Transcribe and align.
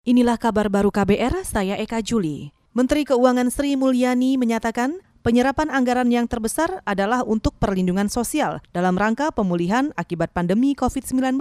Inilah 0.00 0.40
kabar 0.40 0.72
baru 0.72 0.88
KBR, 0.88 1.44
saya 1.44 1.76
Eka 1.76 2.00
Juli. 2.00 2.56
Menteri 2.72 3.04
Keuangan 3.04 3.52
Sri 3.52 3.76
Mulyani 3.76 4.40
menyatakan 4.40 4.96
penyerapan 5.20 5.68
anggaran 5.68 6.08
yang 6.08 6.24
terbesar 6.24 6.80
adalah 6.88 7.20
untuk 7.20 7.52
perlindungan 7.60 8.08
sosial 8.08 8.64
dalam 8.72 8.96
rangka 8.96 9.28
pemulihan 9.28 9.92
akibat 10.00 10.32
pandemi 10.32 10.72
COVID-19. 10.72 11.36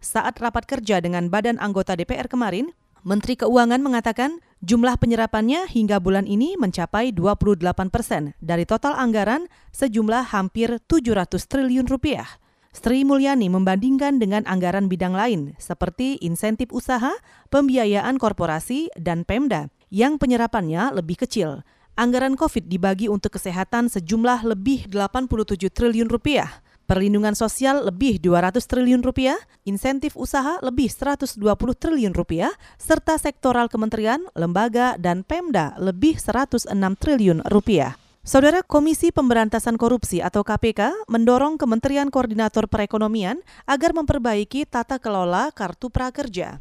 Saat 0.00 0.40
rapat 0.40 0.64
kerja 0.64 1.04
dengan 1.04 1.28
badan 1.28 1.60
anggota 1.60 1.92
DPR 1.92 2.24
kemarin, 2.24 2.72
Menteri 3.04 3.36
Keuangan 3.36 3.84
mengatakan 3.84 4.40
jumlah 4.64 4.96
penyerapannya 4.96 5.68
hingga 5.68 6.00
bulan 6.00 6.24
ini 6.24 6.56
mencapai 6.56 7.12
28 7.12 7.92
persen 7.92 8.32
dari 8.40 8.64
total 8.64 8.96
anggaran 8.96 9.44
sejumlah 9.76 10.32
hampir 10.32 10.80
700 10.88 11.36
triliun 11.36 11.84
rupiah. 11.84 12.39
Sri 12.70 13.02
Mulyani 13.02 13.50
membandingkan 13.50 14.22
dengan 14.22 14.46
anggaran 14.46 14.86
bidang 14.86 15.10
lain 15.10 15.58
seperti 15.58 16.22
insentif 16.22 16.70
usaha, 16.70 17.10
pembiayaan 17.50 18.14
korporasi, 18.14 18.94
dan 18.94 19.26
Pemda 19.26 19.74
yang 19.90 20.22
penyerapannya 20.22 20.94
lebih 20.94 21.18
kecil. 21.26 21.66
Anggaran 21.98 22.38
COVID 22.38 22.70
dibagi 22.70 23.10
untuk 23.10 23.36
kesehatan 23.36 23.90
sejumlah 23.90 24.46
lebih 24.46 24.86
87 24.86 25.68
triliun 25.68 26.08
rupiah, 26.08 26.64
perlindungan 26.88 27.36
sosial 27.36 27.84
lebih 27.84 28.22
200 28.22 28.64
triliun 28.64 29.04
rupiah, 29.04 29.36
insentif 29.68 30.16
usaha 30.16 30.56
lebih 30.64 30.88
120 30.88 31.36
triliun 31.76 32.14
rupiah, 32.16 32.54
serta 32.80 33.20
sektoral 33.20 33.68
kementerian, 33.68 34.24
lembaga, 34.32 34.96
dan 34.96 35.26
Pemda 35.26 35.76
lebih 35.76 36.16
106 36.16 36.72
triliun 36.96 37.44
rupiah. 37.50 37.99
Saudara 38.20 38.60
Komisi 38.60 39.16
Pemberantasan 39.16 39.80
Korupsi 39.80 40.20
atau 40.20 40.44
KPK 40.44 41.08
mendorong 41.08 41.56
Kementerian 41.56 42.12
Koordinator 42.12 42.68
Perekonomian 42.68 43.40
agar 43.64 43.96
memperbaiki 43.96 44.68
tata 44.68 45.00
kelola 45.00 45.48
kartu 45.56 45.88
prakerja. 45.88 46.60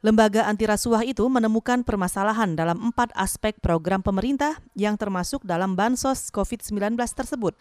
Lembaga 0.00 0.48
anti 0.48 0.64
rasuah 0.64 1.04
itu 1.04 1.28
menemukan 1.28 1.84
permasalahan 1.84 2.56
dalam 2.56 2.88
empat 2.88 3.12
aspek 3.20 3.52
program 3.60 4.00
pemerintah 4.00 4.56
yang 4.72 4.96
termasuk 4.96 5.44
dalam 5.44 5.76
bansos 5.76 6.32
COVID-19 6.32 6.96
tersebut. 6.96 7.52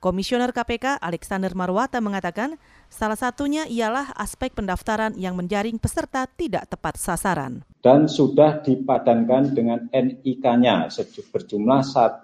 Komisioner 0.00 0.48
KPK 0.56 0.96
Alexander 0.96 1.52
Marwata 1.52 2.00
mengatakan 2.00 2.56
salah 2.88 3.20
satunya 3.20 3.68
ialah 3.68 4.16
aspek 4.16 4.48
pendaftaran 4.48 5.12
yang 5.20 5.36
menjaring 5.36 5.76
peserta 5.76 6.24
tidak 6.24 6.72
tepat 6.72 6.96
sasaran. 6.96 7.60
Dan 7.84 8.08
sudah 8.08 8.64
dipadankan 8.64 9.52
dengan 9.52 9.92
NIK-nya 9.92 10.88
berjumlah 11.28 11.84
1,7 11.84 12.16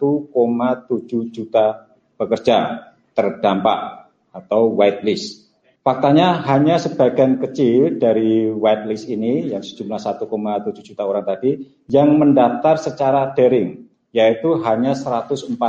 juta 1.28 1.84
pekerja 2.16 2.56
terdampak 3.12 4.08
atau 4.32 4.72
whitelist. 4.72 5.52
Faktanya 5.84 6.40
hanya 6.48 6.80
sebagian 6.80 7.36
kecil 7.36 8.00
dari 8.00 8.48
whitelist 8.56 9.04
ini 9.04 9.52
yang 9.52 9.60
sejumlah 9.60 10.00
1,7 10.00 10.24
juta 10.80 11.04
orang 11.04 11.28
tadi 11.28 11.60
yang 11.92 12.16
mendaftar 12.16 12.80
secara 12.80 13.36
daring, 13.36 13.84
yaitu 14.16 14.64
hanya 14.64 14.96
143 14.96 15.60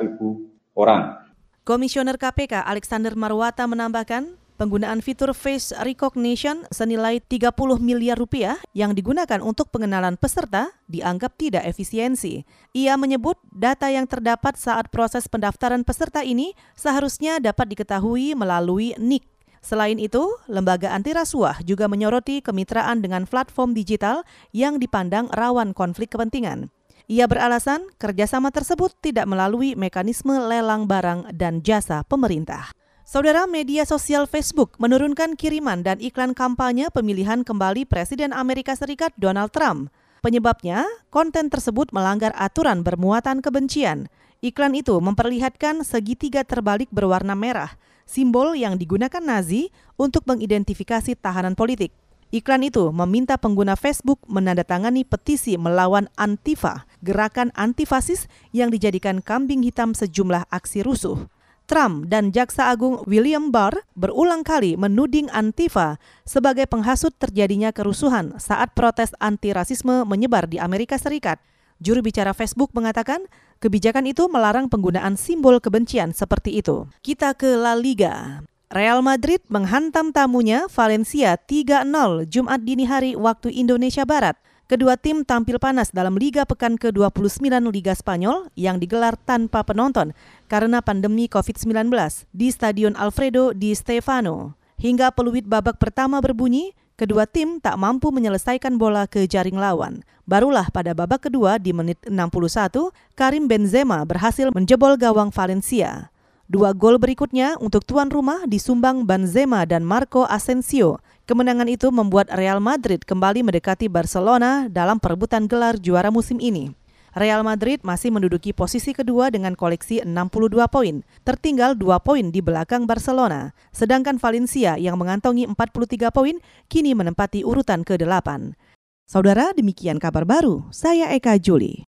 ribu 0.00 0.47
orang. 0.78 1.18
Komisioner 1.66 2.14
KPK 2.14 2.64
Alexander 2.64 3.12
Marwata 3.18 3.66
menambahkan, 3.66 4.38
penggunaan 4.56 5.04
fitur 5.04 5.36
face 5.36 5.76
recognition 5.84 6.64
senilai 6.72 7.20
30 7.20 7.52
miliar 7.76 8.16
rupiah 8.16 8.56
yang 8.72 8.96
digunakan 8.96 9.38
untuk 9.44 9.68
pengenalan 9.68 10.16
peserta 10.16 10.72
dianggap 10.88 11.36
tidak 11.36 11.68
efisiensi. 11.68 12.46
Ia 12.72 12.96
menyebut 12.96 13.36
data 13.52 13.92
yang 13.92 14.08
terdapat 14.08 14.56
saat 14.56 14.88
proses 14.88 15.28
pendaftaran 15.28 15.84
peserta 15.84 16.24
ini 16.24 16.56
seharusnya 16.72 17.36
dapat 17.36 17.68
diketahui 17.74 18.32
melalui 18.32 18.96
NIK. 18.96 19.26
Selain 19.58 19.98
itu, 19.98 20.22
lembaga 20.46 20.94
anti 20.94 21.10
rasuah 21.12 21.60
juga 21.66 21.90
menyoroti 21.90 22.40
kemitraan 22.40 23.02
dengan 23.02 23.26
platform 23.26 23.74
digital 23.74 24.22
yang 24.54 24.78
dipandang 24.78 25.26
rawan 25.34 25.74
konflik 25.74 26.14
kepentingan. 26.14 26.70
Ia 27.08 27.24
beralasan 27.24 27.88
kerjasama 27.96 28.52
tersebut 28.52 28.92
tidak 29.00 29.24
melalui 29.24 29.72
mekanisme 29.72 30.36
lelang 30.36 30.84
barang 30.84 31.32
dan 31.32 31.64
jasa 31.64 32.04
pemerintah. 32.04 32.68
Saudara 33.08 33.48
media 33.48 33.88
sosial 33.88 34.28
Facebook 34.28 34.76
menurunkan 34.76 35.32
kiriman 35.32 35.80
dan 35.80 35.96
iklan 36.04 36.36
kampanye 36.36 36.92
pemilihan 36.92 37.48
kembali 37.48 37.88
Presiden 37.88 38.36
Amerika 38.36 38.76
Serikat 38.76 39.16
Donald 39.16 39.56
Trump. 39.56 39.88
Penyebabnya, 40.20 40.84
konten 41.08 41.48
tersebut 41.48 41.96
melanggar 41.96 42.36
aturan 42.36 42.84
bermuatan 42.84 43.40
kebencian. 43.40 44.12
Iklan 44.44 44.76
itu 44.76 45.00
memperlihatkan 45.00 45.88
segitiga 45.88 46.44
terbalik 46.44 46.92
berwarna 46.92 47.32
merah, 47.32 47.72
simbol 48.04 48.52
yang 48.52 48.76
digunakan 48.76 49.24
Nazi 49.24 49.72
untuk 49.96 50.28
mengidentifikasi 50.28 51.16
tahanan 51.16 51.56
politik. 51.56 51.88
Iklan 52.28 52.60
itu 52.60 52.92
meminta 52.92 53.40
pengguna 53.40 53.72
Facebook 53.72 54.20
menandatangani 54.28 55.00
petisi 55.08 55.56
melawan 55.56 56.12
Antifa, 56.20 56.84
gerakan 57.00 57.48
antifasis 57.56 58.28
yang 58.52 58.68
dijadikan 58.68 59.24
kambing 59.24 59.64
hitam 59.64 59.96
sejumlah 59.96 60.44
aksi 60.52 60.84
rusuh. 60.84 61.24
Trump 61.68 62.08
dan 62.12 62.28
Jaksa 62.32 62.68
Agung 62.68 63.00
William 63.08 63.48
Barr 63.48 63.84
berulang 63.96 64.44
kali 64.44 64.76
menuding 64.76 65.32
Antifa 65.32 65.96
sebagai 66.24 66.68
penghasut 66.68 67.16
terjadinya 67.16 67.72
kerusuhan 67.72 68.36
saat 68.36 68.76
protes 68.76 69.16
anti-rasisme 69.20 70.04
menyebar 70.04 70.48
di 70.48 70.60
Amerika 70.60 71.00
Serikat. 71.00 71.40
Juru 71.80 72.04
bicara 72.04 72.36
Facebook 72.36 72.72
mengatakan 72.76 73.24
kebijakan 73.60 74.04
itu 74.04 74.28
melarang 74.28 74.68
penggunaan 74.68 75.16
simbol 75.16 75.60
kebencian 75.64 76.12
seperti 76.12 76.60
itu. 76.60 76.88
Kita 77.00 77.32
ke 77.32 77.56
La 77.56 77.72
Liga. 77.72 78.44
Real 78.68 79.00
Madrid 79.00 79.40
menghantam 79.48 80.12
tamunya 80.12 80.68
Valencia 80.68 81.40
3-0 81.40 81.88
Jumat 82.28 82.60
dini 82.60 82.84
hari 82.84 83.16
waktu 83.16 83.48
Indonesia 83.48 84.04
Barat. 84.04 84.36
Kedua 84.68 85.00
tim 85.00 85.24
tampil 85.24 85.56
panas 85.56 85.88
dalam 85.88 86.20
Liga 86.20 86.44
Pekan 86.44 86.76
ke-29 86.76 87.48
Liga 87.72 87.96
Spanyol 87.96 88.52
yang 88.60 88.76
digelar 88.76 89.16
tanpa 89.24 89.64
penonton 89.64 90.12
karena 90.52 90.84
pandemi 90.84 91.32
COVID-19 91.32 91.88
di 92.36 92.52
Stadion 92.52 92.92
Alfredo 92.92 93.56
di 93.56 93.72
Stefano. 93.72 94.52
Hingga 94.76 95.16
peluit 95.16 95.48
babak 95.48 95.80
pertama 95.80 96.20
berbunyi, 96.20 96.76
kedua 97.00 97.24
tim 97.24 97.64
tak 97.64 97.80
mampu 97.80 98.12
menyelesaikan 98.12 98.76
bola 98.76 99.08
ke 99.08 99.24
jaring 99.24 99.56
lawan. 99.56 100.04
Barulah 100.28 100.68
pada 100.68 100.92
babak 100.92 101.32
kedua 101.32 101.56
di 101.56 101.72
menit 101.72 102.04
61, 102.04 102.92
Karim 103.16 103.48
Benzema 103.48 104.04
berhasil 104.04 104.52
menjebol 104.52 105.00
gawang 105.00 105.32
Valencia. 105.32 106.12
Dua 106.48 106.72
gol 106.72 106.96
berikutnya 106.96 107.60
untuk 107.60 107.84
tuan 107.84 108.08
rumah 108.08 108.48
disumbang 108.48 109.04
Benzema 109.04 109.68
dan 109.68 109.84
Marco 109.84 110.24
Asensio. 110.24 110.96
Kemenangan 111.28 111.68
itu 111.68 111.92
membuat 111.92 112.32
Real 112.32 112.56
Madrid 112.56 113.04
kembali 113.04 113.44
mendekati 113.44 113.84
Barcelona 113.84 114.64
dalam 114.72 114.96
perebutan 114.96 115.44
gelar 115.44 115.76
juara 115.76 116.08
musim 116.08 116.40
ini. 116.40 116.72
Real 117.12 117.44
Madrid 117.44 117.84
masih 117.84 118.08
menduduki 118.08 118.56
posisi 118.56 118.96
kedua 118.96 119.28
dengan 119.28 119.52
koleksi 119.52 120.00
62 120.08 120.64
poin, 120.72 121.04
tertinggal 121.20 121.76
2 121.76 121.84
poin 122.00 122.32
di 122.32 122.40
belakang 122.40 122.88
Barcelona. 122.88 123.52
Sedangkan 123.68 124.16
Valencia 124.16 124.80
yang 124.80 124.96
mengantongi 124.96 125.44
43 125.52 126.08
poin 126.08 126.40
kini 126.72 126.96
menempati 126.96 127.44
urutan 127.44 127.84
ke-8. 127.84 128.56
Saudara, 129.04 129.52
demikian 129.52 130.00
kabar 130.00 130.24
baru. 130.24 130.64
Saya 130.72 131.12
Eka 131.12 131.36
Juli. 131.36 131.87